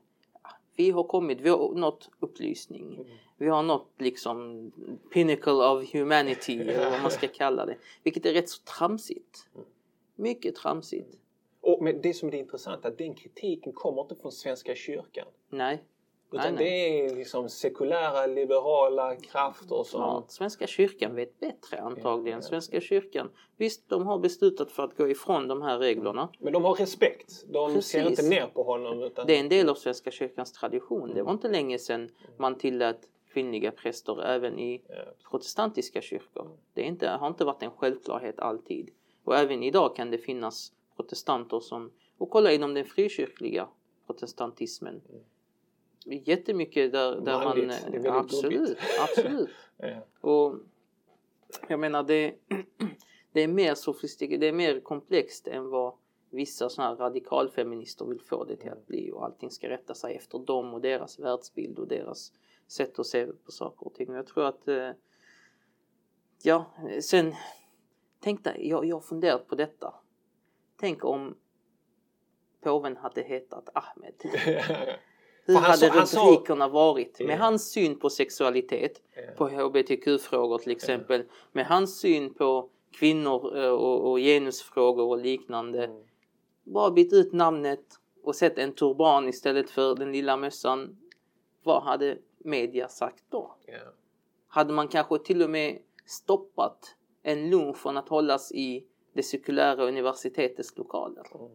[0.79, 3.05] Vi har kommit, vi har nått upplysning.
[3.37, 4.71] Vi har nått liksom
[5.13, 7.77] pinnacle of humanity eller vad man ska kalla det.
[8.03, 9.49] Vilket är rätt så tramsigt.
[10.17, 11.19] Mycket tramsigt.
[11.61, 15.27] Och, men det som är det intressanta, den kritiken kommer inte från Svenska kyrkan.
[15.51, 15.85] Nej,
[16.33, 20.01] Utan nej, det är liksom sekulära, liberala krafter som...
[20.01, 22.39] Ja, Svenska kyrkan vet bättre antagligen.
[22.39, 22.43] Ja.
[22.43, 26.29] Svenska kyrkan, visst de har beslutat för att gå ifrån de här reglerna.
[26.39, 27.45] Men de har respekt.
[27.49, 27.91] De Precis.
[27.91, 29.03] ser inte ner på honom.
[29.03, 29.27] Utan...
[29.27, 31.15] Det är en del av Svenska kyrkans tradition.
[31.15, 33.01] Det var inte länge sedan man tillät
[33.33, 34.95] kvinnliga präster även i Ja.
[35.31, 36.49] protestantiska kyrkor.
[36.75, 38.91] Det är inte, har inte varit en självklarhet alltid.
[39.25, 43.69] Och även idag kan det finnas protestanter som, och kolla inom den frikyrkliga
[44.07, 45.01] protestantismen.
[46.11, 47.57] Jättemycket där, där man...
[47.57, 49.51] Det är väldigt absolut, absolut.
[49.81, 50.07] Ja.
[50.21, 50.55] Och
[51.69, 52.35] jag menar det,
[53.33, 55.95] det är mer sofistikerat, det är mer komplext än vad
[56.31, 60.17] vissa sådana här radikalfeminister vill få det till att bli och allting ska rätta sig
[60.17, 62.33] efter dem och deras världsbild och deras
[62.67, 64.11] sätt att se på saker och ting.
[64.11, 64.91] Och jag tror att eh,
[66.43, 66.65] ja,
[67.03, 67.35] sen
[68.21, 69.95] tänk dig, jag, jag har funderat på detta.
[70.77, 71.37] Tänk om
[72.61, 74.15] påven hade hetat Ahmed.
[75.49, 77.21] Hur han hade rubrikerna varit?
[77.21, 79.03] Med hans syn på sexualitet,
[79.37, 85.85] på hbtq-frågor till exempel, med hans syn på kvinnor eh, och, och genusfrågor och liknande.
[85.85, 86.03] Mm.
[86.65, 87.85] Bara bytt ut namnet
[88.23, 90.99] och sett en turban istället för den lilla mössan.
[91.63, 93.55] Vad hade media sagt då?
[93.67, 93.75] Ja.
[94.49, 99.85] Hade man kanske till och med stoppat en lunch från att hållas i det sekulära
[99.85, 101.27] universitetets lokaler?
[101.35, 101.51] Mm.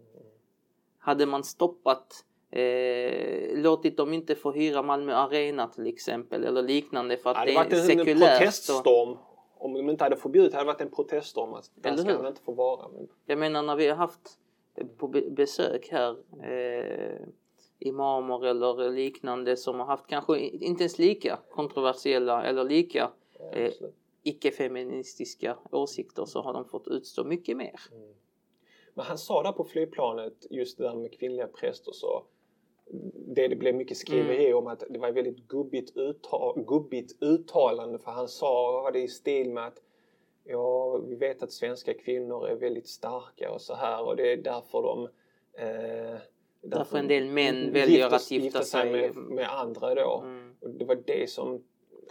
[0.97, 2.25] Hade man stoppat
[2.62, 7.46] eh, låtit dem inte få hyra Malmö Arena till exempel eller liknande för att Ja,
[7.46, 8.39] det, det hade är varit en sekulärt.
[8.39, 9.18] Proteststorm.
[9.58, 11.54] Om de inte hade förbjudit hade det varit en proteststorm.
[11.54, 12.28] Att Eller ska hur?
[12.28, 12.88] inte få vara.
[12.88, 14.39] Men, jag menar när vi har haft
[14.98, 17.20] på be- besök här eh,
[17.80, 23.12] imamer eller liknande som har haft kanske inte ens lika kontroversiella eller lika
[23.54, 23.72] Eh,
[24.24, 27.80] icke-feministiska åsikter så har de fått utstå mycket mer.
[28.94, 32.24] Men han sa där på flygplanet, just det där med kvinnliga präster så
[33.36, 34.58] det, det blev mycket skriveri Mm.
[34.58, 39.00] om att det var ett väldigt gubbigt, utta, gubbigt uttalande för han sa, var det
[39.02, 39.78] i stil med att
[40.43, 44.38] ja, vi vet att svenska kvinnor är väldigt starka och så här och det är
[44.38, 45.04] därför de
[45.58, 46.17] eh,
[46.65, 48.91] Därför en del män väljer att gifta sig.
[48.91, 50.22] med, med andra då.
[50.26, 50.54] Mm.
[50.60, 51.63] Och det var det som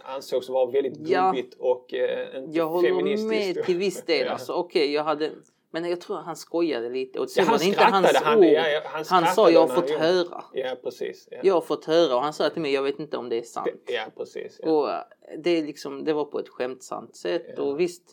[0.03, 1.31] ansågs vara väldigt Ja.
[1.31, 3.55] gubbigt och eh, inte Jag håller feministiskt.
[3.55, 4.19] med till viss del.
[4.25, 4.31] Ja.
[4.31, 5.31] Alltså, Okej, jag hade...
[5.73, 7.19] Men jag tror han skojade lite.
[7.19, 8.45] Och Ja, sen han inte hans Han, ord.
[8.45, 10.43] ja, ja, han, Han sa jag har fått han- höra.
[10.53, 11.27] Ja, precis.
[11.31, 13.37] Ja, Jag har fått höra och han sa till mig jag vet inte om det
[13.39, 13.69] är sant.
[13.85, 14.59] Det- ja precis.
[14.63, 14.71] Ja.
[14.71, 14.99] Och eh,
[15.37, 17.63] det, är liksom, det var på ett skämtsamt sätt Ja.
[17.63, 18.03] och visst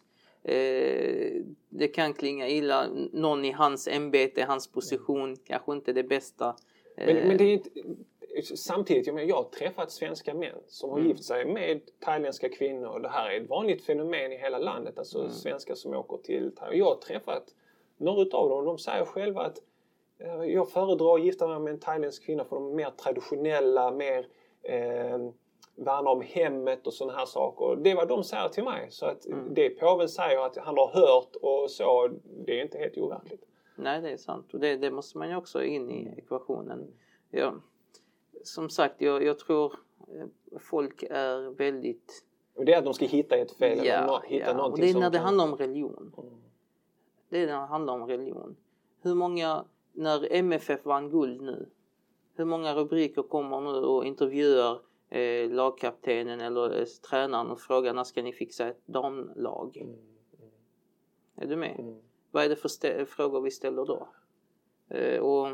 [0.43, 2.87] eh, det kan klinga illa.
[3.13, 6.57] Någon i hans ämbete, hans position kanske inte det bästa.
[6.97, 7.71] Men, Eh, men det är inte,
[8.43, 11.09] samtidigt, jag, menar, jag har träffat svenska män som har Mm.
[11.11, 12.99] gift sig med thailändska kvinnor.
[13.01, 14.99] Det här är ett vanligt fenomen i hela landet.
[14.99, 15.31] Alltså Mm.
[15.31, 16.79] svenskar som åker till Thailand.
[16.81, 17.55] Jag har träffat
[17.97, 19.59] några utav dem och de säger själva att
[20.19, 23.91] eh, jag föredrar att gifta mig med en thailändsk kvinna för de är mer traditionella,
[23.91, 24.29] mer
[24.63, 25.19] eh,
[25.77, 27.77] värnar om hemmet och sådana här saker.
[27.77, 28.87] Det är vad de säger till mig.
[28.91, 29.55] Så att Mm.
[29.55, 32.11] det påven säger att han har hört och så,
[32.47, 33.43] det är inte helt overkligt.
[33.77, 34.55] Nej, det är sant.
[34.55, 36.87] Och det, det måste man ju också in i ekvationen.
[37.31, 37.55] Ja,
[38.45, 39.73] som sagt, jag, jag tror
[40.09, 42.25] eh, folk är väldigt...
[42.55, 44.57] Och det är att de ska hitta ett fel Ja, nå- hitta ja.
[44.57, 46.13] någonting och det är när det kan- handlar om religion.
[46.19, 46.35] Mm.
[47.29, 48.57] Det är när det handlar om religion.
[49.03, 51.69] Hur många, när MFF vann guld nu,
[52.35, 58.05] hur många rubriker kommer nu och intervjuar eh, lagkaptenen eller eh, tränaren och frågar när
[58.05, 59.77] ska ni fixa ett damlag?
[59.77, 59.97] Mm.
[61.37, 61.77] Är du med?
[61.81, 62.01] Mm.
[62.31, 64.09] Vad är det för frågor vi ställer då?
[64.89, 65.49] Eh, och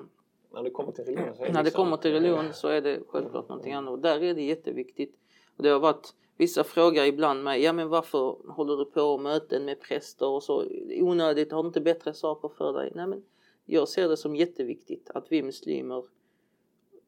[0.56, 3.00] När det kommer till religion så är när det kommer till religion så är det
[3.08, 3.92] självklart någonting annat.
[3.92, 5.16] Och där är det jätteviktigt.
[5.56, 7.62] Och det har varit vissa frågor ibland mig.
[7.62, 11.52] Ja men varför håller du på möten med präster och så onödigt?
[11.52, 12.92] Har du inte bättre saker för dig?
[12.94, 13.24] Nej men
[13.64, 16.04] jag ser det som jätteviktigt att vi muslimer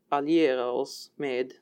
[0.09, 1.53] allierar oss med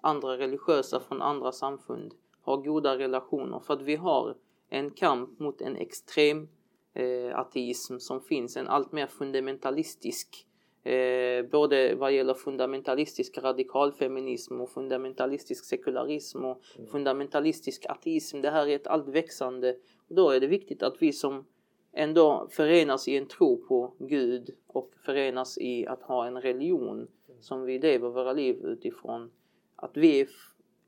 [0.00, 2.14] andra religiösa från andra samfund.
[2.42, 4.36] Har goda relationer för att vi har
[4.68, 6.48] en kamp mot en extrem
[6.94, 8.56] eh, ateism som finns.
[8.56, 10.46] En allt mer fundamentalistisk
[10.82, 18.40] Eh, både vad gäller fundamentalistisk radikalfeminism och fundamentalistisk sekularism och fundamentalistisk ateism.
[18.40, 19.76] Det här är ett allt växande.
[20.08, 21.44] Och då är det viktigt att vi som
[21.92, 27.08] ändå förenas i en tro på Gud och förenas i att ha en religion
[27.40, 29.30] som vi lever våra liv utifrån.
[29.76, 30.28] Att vi är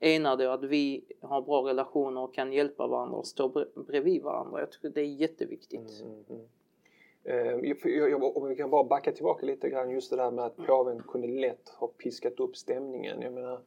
[0.01, 4.23] enade och att vi har bra relationer och kan hjälpa varandra och stå bre- bredvid
[4.23, 4.61] varandra.
[4.61, 6.03] Jag tror det är jätteviktigt.
[6.03, 6.43] Mm, mm.
[8.35, 11.29] Om vi kan bara backa tillbaka lite grann just det där med att påven kunde
[11.29, 13.23] lätt ha piskat upp stämningen.
[13.23, 13.61] Jag menar,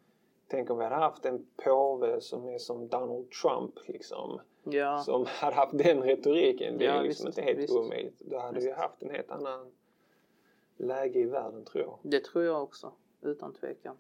[0.47, 4.39] tänk om vi hade haft en påve som är som Donald Trump liksom.
[4.63, 4.97] Ja.
[4.97, 6.77] Som hade haft den retoriken.
[6.77, 7.75] Det är Ja, liksom visst, inte helt visst.
[7.77, 8.19] omöjligt.
[8.19, 9.71] Då hade vi haft en helt annan
[10.77, 11.99] läge i världen tror jag.
[12.01, 12.91] Det tror jag också,
[13.21, 13.97] utan tvekan.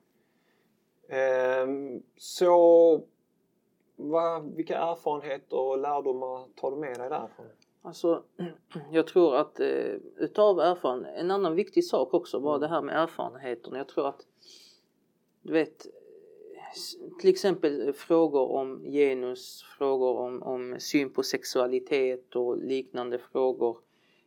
[1.07, 3.01] Ehm, så
[3.95, 7.45] vad, vilka erfarenheter och lärdomar tar du med dig därifrån?
[7.85, 8.23] Alltså,
[8.91, 13.03] jag tror att eh, utav erfarenhet, en annan viktig sak också var det här med
[13.03, 13.77] erfarenheterna.
[13.77, 14.27] Jag tror att,
[15.41, 15.87] du vet,
[17.19, 23.77] till exempel frågor om genus, frågor om, om syn på sexualitet och liknande frågor.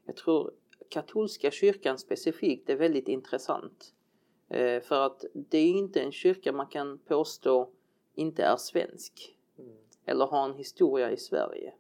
[0.04, 0.50] Jag tror
[0.88, 3.94] katolska kyrkan specifikt är väldigt intressant.
[4.48, 7.70] Eh, för att det är inte en kyrka man kan påstå
[8.14, 9.36] inte är svensk
[10.06, 11.72] eller har en historia i Sverige.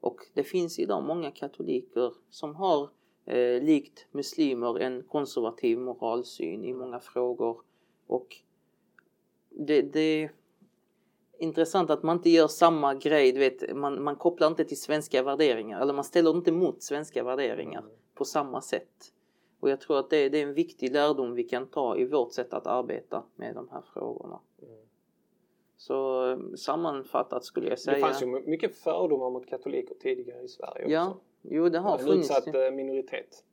[0.00, 2.90] Och det finns idag många katoliker som har
[3.26, 7.60] eh, likt muslimer en konservativ moralsyn i många frågor.
[8.06, 8.36] Och
[9.48, 10.32] det, det är
[11.38, 15.22] intressant att man inte gör samma grej, du vet, man, man kopplar inte till svenska
[15.22, 17.84] värderingar eller man ställer inte mot svenska värderingar
[18.14, 19.12] på samma sätt.
[19.60, 22.32] Och jag tror att det, det är en viktig lärdom vi kan ta i vårt
[22.32, 24.40] sätt att arbeta med de här frågorna.
[24.62, 24.89] Mm.
[25.80, 27.94] Så eh, sammanfattat skulle jag säga...
[27.94, 30.90] Det fanns ju mycket fördomar mot katoliker tidigare i Sverige också.
[30.90, 32.30] Ja, jo det har en funnits.
[32.30, 33.44] utsatt eh, minoritet.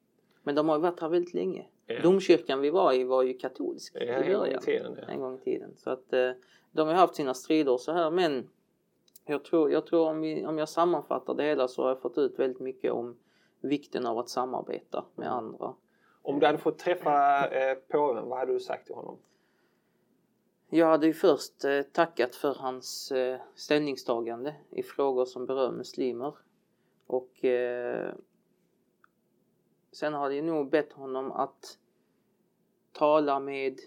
[0.43, 1.65] Men de har ju varit här väldigt länge.
[1.85, 2.01] Ja.
[2.01, 4.61] Domkyrkan vi var i var ju katolsk Ja, i en gång i början.
[4.61, 4.97] tiden.
[5.01, 5.07] Ja.
[5.07, 5.73] En gång i tiden.
[5.77, 6.31] Så att eh,
[6.71, 8.49] de har haft sina strider och så här men
[9.25, 12.17] jag tror, jag tror om, vi, om jag sammanfattar det hela så har jag fått
[12.17, 13.17] ut väldigt mycket om
[13.61, 15.73] vikten av att samarbeta med andra.
[16.21, 19.17] Om du hade fått träffa eh, påven, vad hade du sagt till honom?
[20.69, 26.33] Jag hade ju först eh, tackat för hans eh, ställningstagande i frågor som berör muslimer.
[27.07, 28.13] Och eh,
[29.91, 31.77] sen hade jag nog bett honom att
[32.91, 33.79] tala med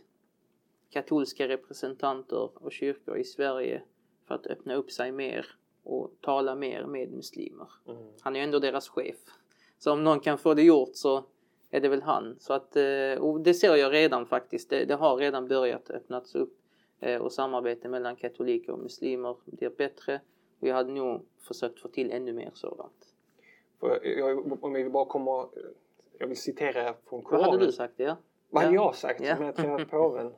[0.91, 3.83] katolska representanter och kyrkor i Sverige
[4.27, 5.47] för att öppna upp sig mer
[5.83, 7.69] och tala mer med muslimer.
[7.89, 8.13] Mm.
[8.21, 9.17] Han är ju ändå deras chef.
[9.79, 11.25] Så om någon kan få det gjort så
[11.71, 12.37] är det väl han.
[12.39, 14.71] Så att, eh, och det ser jag redan faktiskt.
[14.71, 16.60] Det, det har redan börjat öppnats upp eh,
[17.21, 20.21] och samarbete mellan katoliker och muslimer blir bättre.
[20.61, 23.15] Och jag hade nog försökt få till ännu mer sådant.
[23.81, 25.49] För jag, om vi bara kommer...
[26.19, 27.51] Jag vill citera från Vad Koranen.
[27.51, 27.95] hade du sagt?
[27.97, 28.17] Ja?
[28.51, 28.83] Vad hade Ja.
[28.85, 29.37] jag sagt Ja.
[29.39, 30.33] om jag träffade påven?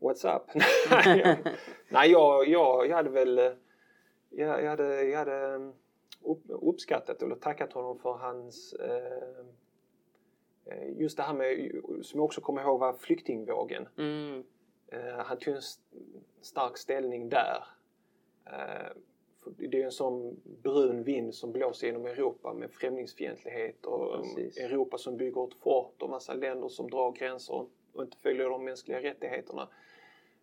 [0.00, 0.42] What's up?
[1.88, 3.38] Nej, jag- jag, jag, jag hade väl...
[3.38, 3.44] eh,
[4.30, 5.60] Jag, jag hade, jag hade eh,
[6.30, 8.72] upp, uppskattat eller tackat honom för hans...
[8.72, 9.44] Eh,
[10.64, 11.70] eh, just det här med,
[12.02, 13.88] som jag också kommer ihåg var flyktingvågen.
[13.98, 14.44] Mm, Eh,
[15.24, 15.82] han tog en st-
[16.40, 17.64] stark ställning där.
[18.46, 18.92] Eh,
[19.56, 24.58] det är en sån brun vind som blåser genom Europa med främlingsfientlighet och um, Precis.
[24.58, 28.64] Europa som bygger ett fort och massa länder som drar gränser och inte följer de
[28.64, 29.68] mänskliga rättigheterna.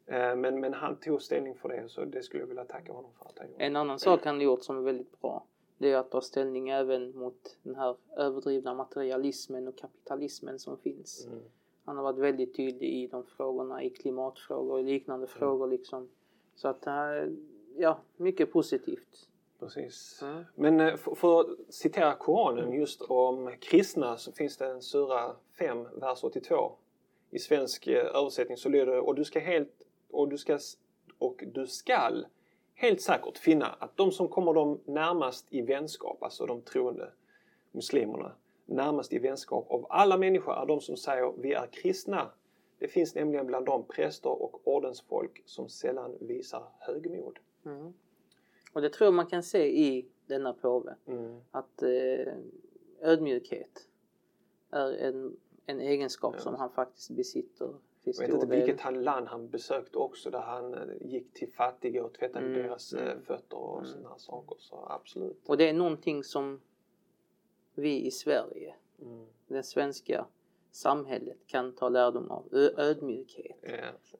[0.06, 3.12] Eh, men, men han tog ställning för det så det skulle jag vilja tacka honom
[3.17, 3.63] för att han gjorde.
[3.63, 5.45] En annan sak han gjort som är väldigt bra
[5.77, 11.25] det är att ta ställning även mot den här överdrivna materialismen och kapitalismen som finns.
[11.27, 11.43] Mm.
[11.86, 16.10] Han har varit väldigt tydlig i de frågorna, i klimatfrågor och liknande frågor liksom.
[16.56, 16.93] Så att, eh,
[17.78, 19.28] ja, mycket positivt.
[19.60, 20.19] Precis.
[20.22, 20.43] Mm.
[20.56, 25.36] Men eh, för, för att citera Koranen just om kristna så finns det en sura
[25.60, 26.72] 5, vers 82.
[27.30, 30.60] I svensk eh, översättning så lyder det och du ska helt och du ska
[31.17, 32.26] och du skall
[32.76, 37.12] helt säkert finna att de som kommer dem närmast i vänskap, alltså de troende
[37.72, 38.32] muslimerna,
[38.65, 42.32] närmast i vänskap av alla människor är de som säger vi är kristna.
[42.80, 47.39] Det finns nämligen bland dem präster och ordensfolk som sällan visar högmod.
[47.65, 47.93] Mm.
[48.73, 50.95] Och det tror jag man kan se i denna påve.
[51.08, 51.39] Mm.
[51.52, 52.34] Att eh,
[53.02, 53.88] ödmjukhet
[54.71, 56.41] är en, en egenskap Ja.
[56.41, 57.73] som han faktiskt besitter
[58.04, 62.04] Jag vet inte vilket han land han besökte också där han eh, gick till fattiga
[62.04, 63.91] och tvättade Mm, deras eh, mm, fötter och mm.
[63.91, 64.56] sådana saker.
[64.60, 65.41] Så absolut.
[65.47, 66.62] Och det är någonting som
[67.75, 69.25] vi i Sverige, Mm.
[69.47, 70.25] det svenska
[70.71, 72.43] samhället kan ta lärdom av.
[72.77, 73.57] Ödmjukhet.
[73.62, 73.69] Ja.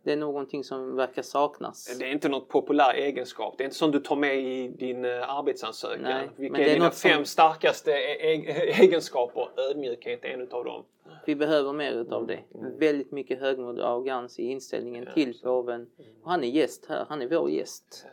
[0.04, 1.98] Det är någonting som verkar saknas.
[2.00, 3.56] Det är inte något populär egenskap.
[3.58, 6.02] Det är inte sånt du tar med i din eh, arbetsansökan.
[6.04, 9.50] Nej, Vilka men är det är dina något som- fem starkaste e- e- egenskaper?
[9.58, 10.84] Ödmjukhet är en utav dem.
[11.26, 12.40] Vi behöver mer utav det.
[12.56, 12.78] Mm.
[12.80, 15.88] Väldigt mycket högmod och arrogans i inställningen Ja, till påven.
[16.24, 18.06] Och han är gäst här, han är vår gäst.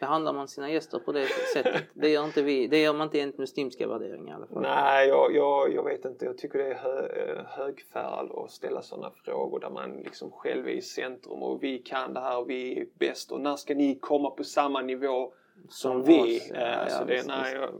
[0.00, 1.82] Behandlar man sina gäster på det sättet?
[1.94, 2.66] Det gör inte vi.
[2.66, 4.62] Det gör man inte enligt muslimska värderingar i alla fall.
[4.62, 6.24] Nej, jag, jag, jag vet inte.
[6.24, 10.66] Jag tycker det är hö, eh, högfärd att ställa sådana frågor där man liksom själv
[10.68, 13.74] är i centrum och vi kan det här och vi är bäst och när ska
[13.74, 15.32] ni komma på samma nivå
[15.68, 16.38] som, Som vi?
[16.38, 17.70] oss, ja, det, visst, nej, jag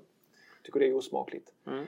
[0.63, 1.53] tycker det är osmakligt.
[1.67, 1.87] Mm.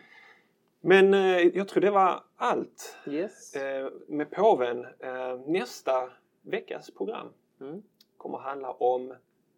[0.80, 3.54] Men eh, jag tror det var allt Yes.
[4.08, 4.86] med påven.
[5.46, 6.10] Nästa
[6.42, 7.26] veckas program
[7.60, 7.82] Mm.
[8.16, 9.14] kommer handla om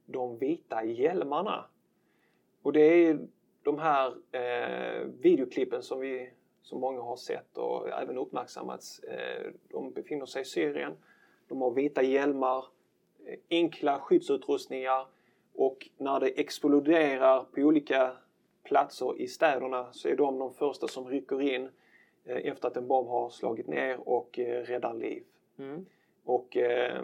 [0.06, 1.64] de vita hjälmarna.
[2.62, 3.18] Och det är
[3.62, 6.30] de här eh, videoklippen som vi
[6.62, 8.98] som många har sett och även uppmärksammats.
[8.98, 10.92] Eh, de befinner sig i Syrien.
[11.48, 12.64] De har vita hjälmar,
[13.26, 15.06] eh, enkla skyddsutrustningar
[15.54, 18.12] och när det exploderar på olika
[18.62, 21.68] platser i städerna så är de de första som rycker in
[22.24, 25.24] eh, efter att en bomb har slagit ner och räddar liv.
[25.58, 25.86] Mm.
[26.24, 27.02] Och eh,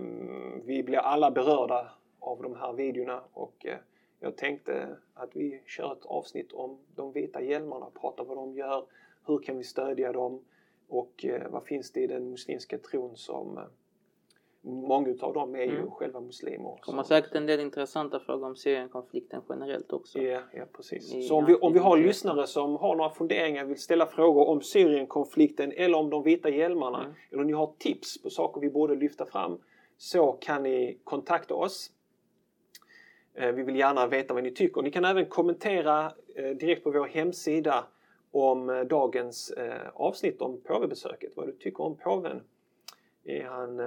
[0.65, 3.79] vi blir alla berörda av de här videorna och eh,
[4.21, 8.85] jag tänkte att vi kör ett avsnitt om de vita hjälmarna, pratar vad de gör,
[9.27, 10.45] hur kan vi stödja dem
[10.89, 13.65] och eh, vad finns det i den muslimska tron som eh,
[14.63, 15.91] Många av dem är ju mm.
[15.91, 16.75] själva muslimer.
[16.77, 20.19] Det kommer säkert en del intressanta frågor om Syrienkonflikten generellt också.
[20.19, 21.15] Ja, ja precis.
[21.15, 24.49] I, så om vi, om vi har lyssnare som har några funderingar, vill ställa frågor
[24.49, 27.13] om Syrienkonflikten eller om de vita hjälmarna mm.
[27.31, 29.59] eller ni har tips på saker vi borde lyfta fram
[29.97, 31.91] så kan ni kontakta oss.
[33.41, 34.83] Eh, vi vill gärna veta vad ni tycker.
[34.83, 37.85] Ni kan även kommentera eh, direkt på vår hemsida
[38.31, 39.53] om eh, dagens
[39.95, 42.43] avsnitt om påvebesöket, vad du tycker om påven.
[43.25, 43.79] Är han,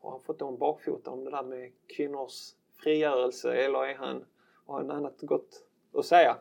[0.00, 2.50] har han fått en bakfota om det där med kvinnors
[2.82, 4.24] frigörelse eller är han,
[4.66, 6.36] har han annat gott att säga?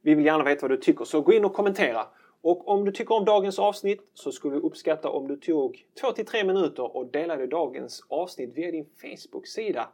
[0.00, 2.06] Vi vill gärna veta vad du tycker så gå in och kommentera.
[2.40, 6.12] Och om du tycker om dagens avsnitt så skulle vi uppskatta om du tog 2
[6.12, 9.88] 3 minuter och delade dagens avsnitt via din Facebook-sida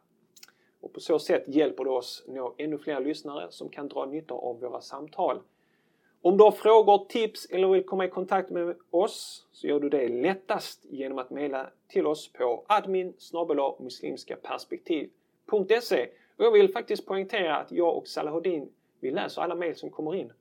[0.81, 4.35] och på så sätt hjälper du oss nå ännu fler lyssnare som kan dra nytta
[4.35, 5.41] av våra samtal.
[6.23, 9.89] Om du har frågor, tips eller vill komma i kontakt med oss så gör du
[9.89, 13.15] det lättast genom att mejla till oss på admin
[13.79, 18.69] muslimskaperspektiv.se och jag vill faktiskt poängtera att jag och Salahuddin
[19.01, 20.33] vi läser alla mejl som kommer in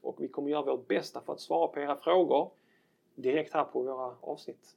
[0.00, 2.50] och vi kommer göra vårt bästa för att svara på era frågor
[3.14, 4.76] direkt här på våra avsnitt.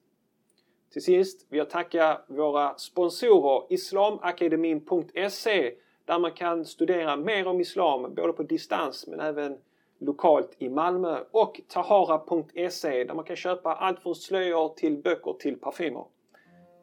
[0.94, 5.74] Till sist vill jag tacka våra sponsorer islamakademin.se
[6.06, 9.58] där man kan studera mer om islam både på distans men även
[10.00, 15.60] lokalt i Malmö och tahara.se där man kan köpa allt från slöjor till böcker till
[15.60, 16.06] parfymer.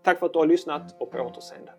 [0.02, 1.72] Tack för att du har lyssnat och på återseende.